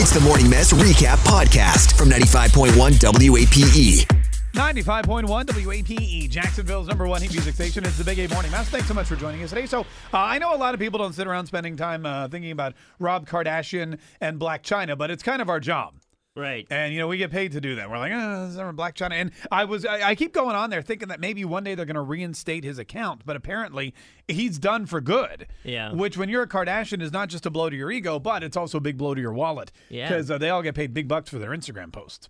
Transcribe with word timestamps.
It's 0.00 0.12
the 0.12 0.20
Morning 0.20 0.48
Mess 0.48 0.72
Recap 0.72 1.16
Podcast 1.26 1.98
from 1.98 2.08
95.1 2.08 2.70
WAPE. 3.00 4.06
95.1 4.52 5.26
WAPE, 5.26 6.30
Jacksonville's 6.30 6.86
number 6.86 7.08
one 7.08 7.20
hit 7.20 7.32
music 7.32 7.56
station. 7.56 7.84
It's 7.84 7.98
the 7.98 8.04
Big 8.04 8.20
A 8.20 8.32
Morning 8.32 8.52
Mess. 8.52 8.68
Thanks 8.68 8.86
so 8.86 8.94
much 8.94 9.08
for 9.08 9.16
joining 9.16 9.42
us 9.42 9.48
today. 9.48 9.66
So, 9.66 9.80
uh, 9.80 9.84
I 10.12 10.38
know 10.38 10.54
a 10.54 10.56
lot 10.56 10.72
of 10.72 10.78
people 10.78 11.00
don't 11.00 11.14
sit 11.14 11.26
around 11.26 11.46
spending 11.46 11.76
time 11.76 12.06
uh, 12.06 12.28
thinking 12.28 12.52
about 12.52 12.74
Rob 13.00 13.26
Kardashian 13.26 13.98
and 14.20 14.38
Blac 14.38 14.62
Chyna, 14.62 14.96
but 14.96 15.10
it's 15.10 15.24
kind 15.24 15.42
of 15.42 15.50
our 15.50 15.58
job. 15.58 15.94
Right. 16.36 16.66
And 16.70 16.92
you 16.92 17.00
know 17.00 17.08
we 17.08 17.16
get 17.18 17.30
paid 17.30 17.52
to 17.52 17.60
do 17.60 17.74
that. 17.76 17.90
We're 17.90 17.98
like, 17.98 18.12
oh, 18.14 18.46
this 18.46 18.54
is 18.54 18.58
Blac 18.60 18.94
Chyna. 18.94 19.12
And 19.12 19.32
I 19.50 19.64
was, 19.64 19.84
I, 19.84 20.10
I 20.10 20.14
keep 20.14 20.32
going 20.32 20.54
on 20.54 20.70
there 20.70 20.82
thinking 20.82 21.08
that 21.08 21.18
maybe 21.20 21.44
one 21.44 21.64
day 21.64 21.74
they're 21.74 21.84
going 21.86 21.96
to 21.96 22.00
reinstate 22.00 22.62
his 22.64 22.78
account, 22.78 23.22
but 23.26 23.34
apparently 23.34 23.92
he's 24.28 24.58
done 24.58 24.86
for 24.86 25.00
good. 25.00 25.46
Yeah. 25.64 25.92
Which, 25.92 26.16
when 26.16 26.28
you're 26.28 26.42
a 26.42 26.48
Kardashian, 26.48 27.02
is 27.02 27.10
not 27.12 27.28
just 27.28 27.44
a 27.46 27.50
blow 27.50 27.70
to 27.70 27.76
your 27.76 27.90
ego, 27.90 28.18
but 28.20 28.44
it's 28.44 28.56
also 28.56 28.78
a 28.78 28.80
big 28.80 28.96
blow 28.96 29.14
to 29.14 29.20
your 29.20 29.32
wallet. 29.32 29.72
Yeah. 29.88 30.08
Because 30.08 30.30
uh, 30.30 30.38
they 30.38 30.50
all 30.50 30.62
get 30.62 30.74
paid 30.76 30.94
big 30.94 31.08
bucks 31.08 31.28
for 31.30 31.38
their 31.40 31.50
Instagram 31.50 31.92
posts. 31.92 32.28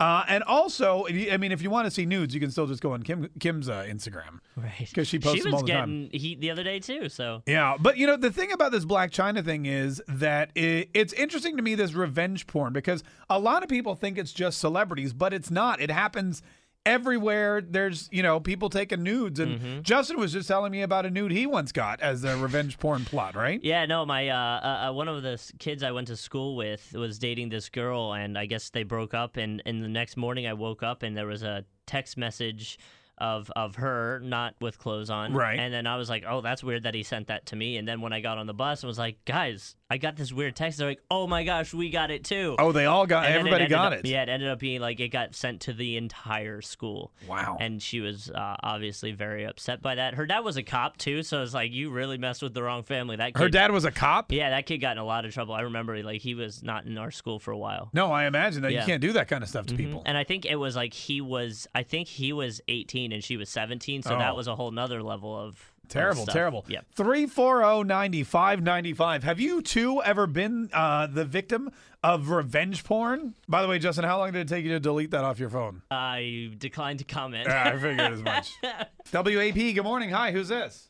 Uh, 0.00 0.24
and 0.28 0.42
also, 0.44 1.06
I 1.06 1.36
mean, 1.36 1.52
if 1.52 1.62
you 1.62 1.70
want 1.70 1.86
to 1.86 1.90
see 1.92 2.06
nudes, 2.06 2.34
you 2.34 2.40
can 2.40 2.50
still 2.50 2.66
just 2.66 2.82
go 2.82 2.92
on 2.92 3.02
Kim, 3.02 3.28
Kim's 3.38 3.68
uh, 3.68 3.84
Instagram. 3.88 4.40
Right. 4.56 4.90
'Cause 4.94 5.06
she 5.08 5.18
posts 5.18 5.38
She 5.38 5.44
was 5.44 5.54
all 5.54 5.60
the 5.60 5.66
getting 5.66 6.10
heat 6.12 6.40
the 6.40 6.50
other 6.50 6.62
day 6.64 6.78
too. 6.80 7.08
So 7.08 7.42
Yeah, 7.46 7.76
but 7.78 7.96
you 7.98 8.06
know 8.06 8.16
the 8.16 8.30
thing 8.30 8.52
about 8.52 8.72
this 8.72 8.84
Blac 8.84 9.10
Chyna 9.10 9.44
thing 9.44 9.66
is 9.66 10.00
that 10.08 10.50
it, 10.54 10.90
it's 10.94 11.12
interesting 11.12 11.56
to 11.56 11.62
me 11.62 11.74
this 11.74 11.92
revenge 11.94 12.46
porn 12.46 12.72
because 12.72 13.02
a 13.28 13.38
lot 13.44 13.62
of 13.62 13.68
people 13.68 13.94
think 13.94 14.18
it's 14.18 14.32
just 14.32 14.58
celebrities, 14.58 15.12
but 15.12 15.32
it's 15.32 15.50
not. 15.50 15.80
It 15.80 15.90
happens 15.90 16.42
everywhere. 16.86 17.60
There's 17.60 18.08
you 18.12 18.22
know 18.22 18.40
people 18.40 18.68
taking 18.70 19.02
nudes, 19.02 19.40
and 19.40 19.60
Mm-hmm. 19.60 19.82
Justin 19.82 20.18
was 20.18 20.32
just 20.32 20.48
telling 20.48 20.72
me 20.72 20.82
about 20.82 21.06
a 21.06 21.10
nude 21.10 21.32
he 21.32 21.46
once 21.46 21.72
got 21.72 22.00
as 22.00 22.24
a 22.24 22.36
revenge 22.36 22.78
porn 22.78 23.04
plot, 23.04 23.34
right? 23.36 23.60
yeah, 23.62 23.86
no, 23.86 24.04
my 24.04 24.28
uh, 24.28 24.36
uh, 24.36 24.88
uh, 24.88 24.92
one 24.92 25.08
of 25.08 25.22
the 25.22 25.40
kids 25.58 25.82
I 25.82 25.92
went 25.92 26.08
to 26.08 26.16
school 26.16 26.56
with 26.56 26.92
was 26.94 27.18
dating 27.18 27.50
this 27.50 27.68
girl, 27.68 28.12
and 28.14 28.36
I 28.36 28.46
guess 28.46 28.70
they 28.70 28.82
broke 28.82 29.14
up. 29.14 29.36
And, 29.36 29.62
and 29.64 29.82
the 29.82 29.88
next 29.88 30.16
morning, 30.16 30.46
I 30.46 30.54
woke 30.54 30.82
up 30.82 31.02
and 31.02 31.16
there 31.16 31.26
was 31.26 31.42
a 31.42 31.64
text 31.86 32.16
message 32.16 32.78
of 33.18 33.50
of 33.54 33.76
her 33.76 34.20
not 34.22 34.54
with 34.60 34.78
clothes 34.78 35.10
on. 35.10 35.32
Right. 35.32 35.58
And 35.58 35.72
then 35.72 35.86
I 35.86 35.96
was 35.96 36.08
like, 36.10 36.24
oh, 36.28 36.40
that's 36.40 36.64
weird 36.64 36.82
that 36.84 36.94
he 36.94 37.02
sent 37.02 37.28
that 37.28 37.46
to 37.46 37.56
me. 37.56 37.76
And 37.76 37.86
then 37.86 38.00
when 38.00 38.12
I 38.12 38.20
got 38.20 38.38
on 38.38 38.46
the 38.46 38.54
bus, 38.54 38.82
I 38.84 38.86
was 38.86 38.98
like, 38.98 39.24
guys, 39.24 39.76
I 39.88 39.98
got 39.98 40.16
this 40.16 40.32
weird 40.32 40.56
text. 40.56 40.78
They're 40.78 40.88
like, 40.88 41.02
oh 41.10 41.26
my 41.26 41.44
gosh, 41.44 41.72
we 41.72 41.90
got 41.90 42.10
it 42.10 42.24
too. 42.24 42.56
Oh, 42.58 42.72
they 42.72 42.86
all 42.86 43.06
got 43.06 43.26
And 43.26 43.34
everybody 43.34 43.64
ended 43.64 43.76
got 43.76 43.92
up- 43.92 44.00
it. 44.00 44.06
Yeah, 44.06 44.22
it 44.22 44.28
ended 44.28 44.48
up 44.48 44.58
being 44.58 44.80
like 44.80 44.98
it 45.00 45.08
got 45.08 45.34
sent 45.34 45.60
to 45.62 45.72
the 45.72 45.96
entire 45.96 46.60
school. 46.60 47.12
Wow. 47.28 47.56
And 47.60 47.80
she 47.82 48.00
was 48.00 48.30
uh, 48.30 48.56
obviously 48.62 49.12
very 49.12 49.44
upset 49.44 49.80
by 49.82 49.94
that. 49.96 50.14
Her 50.14 50.26
dad 50.26 50.40
was 50.40 50.56
a 50.56 50.62
cop 50.62 50.96
too, 50.96 51.22
so 51.22 51.42
it's 51.42 51.54
like 51.54 51.72
you 51.72 51.90
really 51.90 52.18
messed 52.18 52.42
with 52.42 52.54
the 52.54 52.62
wrong 52.62 52.82
family. 52.82 53.16
That 53.16 53.34
kid, 53.34 53.40
Her 53.42 53.48
dad 53.48 53.70
was 53.70 53.84
a 53.84 53.90
cop. 53.92 54.32
yeah, 54.32 54.50
that 54.50 54.66
kid 54.66 54.78
got 54.78 54.92
in 54.92 54.98
a 54.98 55.04
lot 55.04 55.24
of 55.24 55.32
trouble. 55.32 55.54
I 55.54 55.60
remember 55.62 56.02
like 56.02 56.20
he 56.22 56.34
was 56.34 56.62
not 56.62 56.86
in 56.86 56.98
our 56.98 57.10
school 57.10 57.38
for 57.38 57.52
a 57.52 57.58
while. 57.58 57.90
No, 57.92 58.10
I 58.10 58.26
imagine 58.26 58.62
that 58.62 58.72
Yeah. 58.72 58.80
you 58.80 58.86
can't 58.86 59.00
do 59.00 59.12
that 59.12 59.28
kind 59.28 59.42
of 59.44 59.48
stuff 59.48 59.66
to 59.66 59.74
people. 59.76 60.02
And 60.06 60.16
I 60.18 60.24
think 60.24 60.44
it 60.46 60.56
was 60.56 60.74
like 60.74 60.94
he 60.94 61.20
was, 61.20 61.68
I 61.74 61.82
think 61.84 62.08
he 62.08 62.32
was 62.32 62.60
18 62.68 63.03
and 63.12 63.22
she 63.24 63.36
was 63.36 63.48
17, 63.50 64.02
so 64.02 64.14
Oh. 64.14 64.18
that 64.18 64.34
was 64.36 64.46
a 64.48 64.54
whole 64.56 64.70
nother 64.70 65.02
level 65.02 65.38
of 65.38 65.70
of 65.84 65.90
Terrible, 65.90 66.22
stuff. 66.22 66.32
terrible. 66.32 66.64
Yep. 66.66 66.86
340 66.96 67.84
9595. 67.86 69.22
Have 69.24 69.38
you 69.38 69.60
two 69.60 70.02
ever 70.02 70.26
been 70.26 70.70
uh, 70.72 71.06
the 71.08 71.26
victim 71.26 71.70
of 72.02 72.30
revenge 72.30 72.84
porn? 72.84 73.34
By 73.48 73.60
the 73.60 73.68
way, 73.68 73.78
Justin, 73.78 74.04
how 74.04 74.16
long 74.18 74.32
did 74.32 74.40
it 74.40 74.48
take 74.48 74.64
you 74.64 74.70
to 74.70 74.80
delete 74.80 75.10
that 75.10 75.24
off 75.24 75.38
your 75.38 75.50
phone? 75.50 75.82
I 75.90 76.52
declined 76.56 77.00
to 77.00 77.04
comment. 77.04 77.48
Yeah, 77.48 77.64
I 77.68 77.72
figured 77.72 78.00
as 78.00 78.22
much. 78.22 78.52
WAP, 79.12 79.54
good 79.54 79.82
morning. 79.84 80.08
Hi, 80.10 80.32
who's 80.32 80.48
this? 80.48 80.88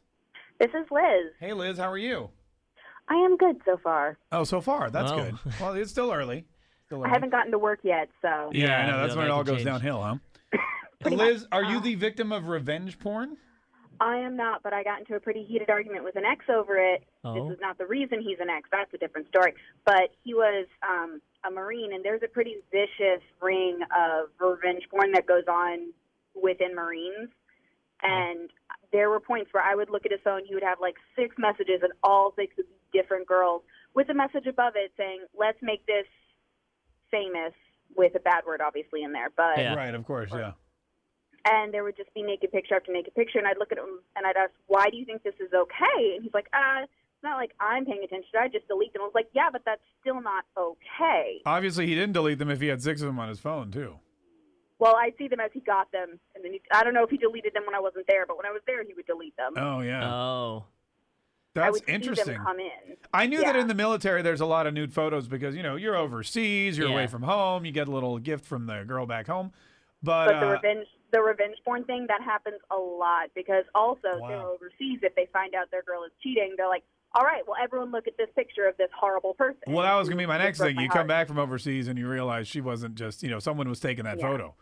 This 0.61 0.71
is 0.71 0.87
Liz. 0.93 1.33
Hey, 1.41 1.53
Liz, 1.53 1.77
how 1.79 1.91
are 1.91 1.99
you? 1.99 2.31
I 3.09 3.15
am 3.17 3.37
good 3.37 3.57
so 3.65 3.77
far. 3.83 4.17
Oh, 4.31 4.45
so 4.45 4.61
far. 4.61 4.91
That's 4.91 5.11
Oh. 5.11 5.17
good. 5.17 5.35
Well, 5.61 5.75
it's 5.75 5.91
still 5.91 6.13
early. 6.13 6.47
Still 6.87 7.05
I 7.05 7.09
haven't 7.09 7.31
gotten 7.31 7.51
to 7.51 7.59
work 7.59 7.81
yet, 7.83 8.09
so 8.23 8.51
Yeah, 8.53 8.79
I 8.79 8.87
know. 8.91 8.99
That's 9.01 9.15
yeah, 9.15 9.19
when 9.19 9.27
it 9.27 9.31
all 9.33 9.43
goes 9.43 9.57
change. 9.57 9.67
downhill, 9.67 10.01
huh? 10.03 10.17
Pretty 11.05 11.17
Liz, 11.17 11.43
much. 11.43 11.49
are 11.53 11.65
you 11.65 11.79
Uh, 11.79 11.81
the 11.81 11.95
victim 11.97 12.33
of 12.33 12.49
revenge 12.49 12.99
porn? 12.99 13.37
I 14.01 14.17
am 14.17 14.37
not. 14.37 14.63
But 14.63 14.73
I 14.73 14.83
got 14.83 14.99
into 15.01 15.15
a 15.15 15.21
pretty 15.21 15.45
heated 15.45 15.71
argument 15.71 16.03
with 16.03 16.17
an 16.17 16.25
ex 16.25 16.47
over 16.49 16.77
it. 16.79 17.05
Oh. 17.23 17.35
This 17.35 17.57
is 17.57 17.61
not 17.61 17.79
the 17.79 17.87
reason 17.87 18.21
he's 18.21 18.41
an 18.41 18.49
ex. 18.49 18.69
That's 18.73 18.93
a 18.95 18.99
different 18.99 19.29
story. 19.29 19.55
But 19.85 20.15
he 20.25 20.35
was 20.35 20.67
um, 20.83 21.21
a 21.47 21.51
Marine, 21.51 21.93
and 21.93 22.05
there's 22.05 22.23
a 22.23 22.29
pretty 22.29 22.57
vicious 22.73 23.23
ring 23.41 23.81
of 23.95 24.31
revenge 24.41 24.89
porn 24.91 25.13
that 25.13 25.27
goes 25.27 25.45
on 25.47 25.93
within 26.35 26.75
Marines. 26.75 27.29
And 28.03 28.51
there 28.93 29.11
were 29.11 29.21
points 29.21 29.53
where 29.53 29.63
I 29.63 29.75
would 29.75 29.91
look 29.91 30.05
at 30.07 30.11
his 30.13 30.21
phone. 30.25 30.43
He 30.47 30.55
would 30.55 30.65
have 30.65 30.81
like 30.81 30.97
six 31.15 31.37
messages, 31.39 31.81
and 31.83 31.93
all 32.03 32.33
six 32.35 32.59
of 32.59 32.65
these 32.67 33.03
different 33.03 33.27
girls 33.27 33.63
with 33.95 34.09
a 34.09 34.15
message 34.15 34.47
above 34.47 34.73
it 34.77 34.93
saying, 34.97 35.27
"Let's 35.39 35.59
make 35.63 35.87
this 35.87 36.07
famous." 37.11 37.53
With 37.97 38.17
a 38.17 38.19
bad 38.19 38.45
word, 38.45 38.61
obviously, 38.61 39.05
in 39.05 39.13
there, 39.13 39.31
but 39.37 39.57
Yeah. 39.57 39.75
Right, 39.75 39.95
of 39.95 40.05
course, 40.05 40.33
yeah. 40.33 40.53
And 41.45 41.73
there 41.73 41.85
would 41.85 41.97
just 41.97 42.13
be 42.15 42.23
naked 42.23 42.53
picture 42.53 42.75
after 42.75 42.93
naked 42.93 43.15
picture, 43.15 43.39
and 43.39 43.47
I'd 43.47 43.59
look 43.59 43.73
at 43.73 43.79
him 43.79 44.01
and 44.17 44.27
I'd 44.27 44.37
ask, 44.37 44.53
"Why 44.67 44.89
do 44.91 44.97
you 44.97 45.05
think 45.05 45.23
this 45.23 45.35
is 45.41 45.53
okay?" 45.53 46.15
And 46.15 46.23
he's 46.23 46.35
like, 46.35 46.49
"Uh, 46.53 46.83
it's 46.83 47.23
not 47.23 47.37
like 47.37 47.53
I'm 47.61 47.85
paying 47.85 48.03
attention. 48.05 48.31
I 48.39 48.49
just 48.49 48.69
delete 48.69 48.93
them." 48.93 49.03
I 49.03 49.07
was 49.07 49.15
like, 49.15 49.29
"Yeah, 49.33 49.49
but 49.53 49.63
that's 49.65 49.83
still 50.01 50.21
not 50.21 50.45
okay." 50.57 51.41
Obviously, 51.47 51.87
he 51.87 51.95
didn't 51.95 52.13
delete 52.13 52.39
them 52.39 52.51
if 52.51 52.61
he 52.61 52.69
had 52.69 52.83
six 52.83 53.01
of 53.01 53.07
them 53.07 53.19
on 53.19 53.29
his 53.29 53.41
phone, 53.41 53.71
too. 53.71 53.99
Well, 54.79 54.97
I 54.97 55.13
see 55.17 55.29
them 55.29 55.41
as 55.41 55.51
he 55.53 55.61
got 55.61 55.91
them, 55.93 56.19
and 56.35 56.45
then 56.45 56.53
he, 56.53 56.61
I 56.73 56.83
don't 56.83 56.95
know 56.95 57.05
if 57.05 57.11
he 57.11 57.17
deleted 57.17 57.55
them 57.55 57.65
when 57.65 57.75
I 57.75 57.81
wasn't 57.81 58.07
there, 58.09 58.27
but 58.27 58.37
when 58.37 58.45
I 58.45 58.51
was 58.51 58.61
there, 58.67 58.83
he 58.85 58.93
would 58.95 59.07
delete 59.07 59.37
them. 59.37 59.55
Oh, 59.57 59.81
yeah. 59.81 60.13
Oh. 60.13 60.65
I 61.57 61.61
That's 61.61 61.73
would 61.75 61.87
see 61.87 61.93
interesting. 61.93 62.35
them 62.35 62.45
come 62.45 62.59
in. 62.59 62.97
I 63.13 63.27
knew 63.27 63.41
that 63.41 63.55
in 63.55 63.69
the 63.69 63.75
military 63.75 64.23
there's 64.23 64.41
a 64.41 64.47
lot 64.47 64.67
of 64.67 64.75
nude 64.75 64.93
photos 64.93 65.29
because 65.29 65.55
you 65.55 65.63
know 65.63 65.77
you're 65.77 65.95
overseas, 65.95 66.77
you're 66.77 66.89
away 66.89 67.07
from 67.07 67.23
home, 67.23 67.65
you 67.65 67.71
get 67.71 67.87
a 67.87 67.93
little 67.93 68.19
gift 68.19 68.45
from 68.45 68.67
the 68.67 68.83
girl 68.85 69.07
back 69.07 69.29
home. 69.29 69.53
But, 70.03 70.27
But 70.27 70.41
the 70.41 70.47
uh, 70.47 70.53
revenge, 70.55 70.87
the 71.15 71.23
revenge 71.23 71.57
porn 71.65 71.85
thing, 71.85 72.07
that 72.09 72.21
happens 72.21 72.59
a 72.73 72.77
lot 72.77 73.31
because 73.37 73.65
also 73.73 74.19
Wow. 74.19 74.29
they're 74.29 74.43
overseas. 74.43 74.99
If 75.03 75.15
they 75.15 75.27
find 75.33 75.55
out 75.55 75.71
their 75.71 75.83
girl 75.83 76.03
is 76.03 76.11
cheating, 76.21 76.55
they're 76.57 76.69
like, 76.69 76.83
"All 77.15 77.25
right, 77.25 77.47
well, 77.47 77.57
everyone 77.63 77.93
look 77.93 78.09
at 78.09 78.17
this 78.17 78.29
picture 78.35 78.67
of 78.67 78.77
this 78.79 78.91
horrible 78.93 79.33
person." 79.35 79.63
well, 79.69 79.85
that 79.85 79.95
was 79.95 80.09
gonna 80.09 80.19
be 80.19 80.27
my 80.27 80.39
next 80.39 80.59
thing. 80.59 80.75
my 80.75 80.83
You 80.83 80.89
come 80.89 81.07
back 81.07 81.29
from 81.29 81.39
overseas 81.39 81.87
and 81.87 81.97
you 81.97 82.09
realize 82.09 82.49
she 82.49 82.61
wasn't 82.61 82.97
just 82.97 83.23
you 83.23 83.31
know 83.31 83.39
someone 83.39 83.69
was 83.69 83.79
taking 83.79 84.05
that 84.05 84.19
Yeah. 84.19 84.27
photo. 84.27 84.55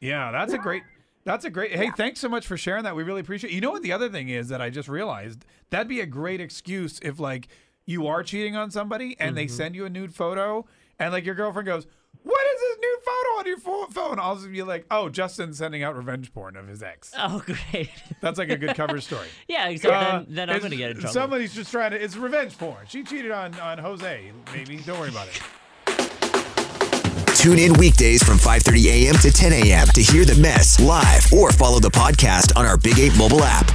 Yeah, 0.00 0.32
that's 0.32 0.54
a 0.54 0.58
great. 0.58 0.82
That's 1.24 1.44
a 1.44 1.50
great. 1.50 1.72
Hey, 1.72 1.90
thanks 1.90 2.20
so 2.20 2.28
much 2.30 2.46
for 2.46 2.56
sharing 2.56 2.84
that. 2.84 2.96
We 2.96 3.02
really 3.02 3.20
appreciate. 3.20 3.50
it. 3.50 3.54
You 3.54 3.60
know 3.60 3.70
what 3.70 3.82
the 3.82 3.92
other 3.92 4.08
thing 4.08 4.30
is 4.30 4.48
that 4.48 4.62
I 4.62 4.70
just 4.70 4.88
realized 4.88 5.44
that'd 5.68 5.88
be 5.88 6.00
a 6.00 6.06
great 6.06 6.40
excuse 6.40 6.98
if 7.02 7.20
like 7.20 7.48
you 7.84 8.06
are 8.06 8.22
cheating 8.22 8.56
on 8.56 8.70
somebody 8.70 9.16
and 9.20 9.36
they 9.36 9.44
mm-hmm. 9.44 9.54
send 9.56 9.74
you 9.74 9.84
a 9.84 9.90
nude 9.90 10.14
photo 10.14 10.64
and 10.98 11.12
like 11.12 11.26
your 11.26 11.34
girlfriend 11.34 11.66
goes, 11.66 11.86
"What 12.84 12.96
is 12.96 13.00
this 13.00 13.04
nude 13.04 13.04
photo 13.04 13.38
on 13.38 13.46
your 13.46 13.58
pho- 13.58 13.86
phone?" 13.92 14.18
I'll 14.20 14.36
just 14.36 14.50
be 14.50 14.62
like, 14.62 14.86
"Oh, 14.90 15.08
Justin's 15.08 15.58
sending 15.58 15.82
out 15.82 15.96
revenge 15.96 16.32
porn 16.32 16.56
of 16.56 16.68
his 16.68 16.82
ex." 16.82 17.12
Oh, 17.18 17.42
great. 17.44 17.90
That's 18.20 18.38
like 18.38 18.50
a 18.50 18.56
good 18.56 18.74
cover 18.76 19.00
story. 19.00 19.26
yeah, 19.48 19.68
except 19.68 19.94
Uh, 19.94 20.18
then, 20.18 20.26
then 20.28 20.50
I'm 20.50 20.58
going 20.58 20.70
to 20.70 20.76
get 20.76 20.90
in 20.92 20.96
trouble. 20.98 21.12
Somebody's 21.12 21.54
just 21.54 21.70
trying 21.70 21.90
to. 21.92 22.02
It's 22.02 22.16
revenge 22.16 22.56
porn. 22.58 22.84
She 22.88 23.02
cheated 23.02 23.30
on 23.30 23.58
on 23.60 23.78
Jose. 23.78 24.32
Maybe 24.52 24.76
don't 24.78 24.98
worry 25.00 25.10
about 25.10 25.28
it. 25.28 25.40
Tune 27.36 27.58
in 27.58 27.74
weekdays 27.74 28.22
from 28.22 28.38
5:30 28.38 28.86
a.m. 28.86 29.14
to 29.16 29.30
10 29.30 29.52
a.m. 29.52 29.86
to 29.88 30.02
hear 30.02 30.24
the 30.24 30.34
mess 30.40 30.80
live 30.80 31.30
or 31.32 31.50
follow 31.52 31.78
the 31.78 31.90
podcast 31.90 32.56
on 32.56 32.64
our 32.64 32.76
Big 32.78 32.98
8 32.98 33.16
mobile 33.18 33.42
app. 33.44 33.70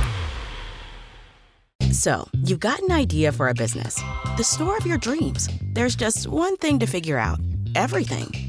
So, 1.92 2.28
you've 2.44 2.60
got 2.60 2.80
an 2.82 2.92
idea 2.92 3.32
for 3.32 3.50
a 3.50 3.54
business, 3.54 4.02
the 4.38 4.44
store 4.44 4.78
of 4.78 4.86
your 4.86 4.98
dreams. 4.98 5.50
There's 5.74 5.96
just 5.96 6.28
one 6.28 6.56
thing 6.58 6.80
to 6.80 6.86
figure 6.88 7.18
out 7.18 7.40
everything. 7.76 8.49